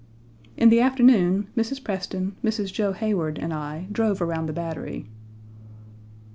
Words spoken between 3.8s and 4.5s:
drove around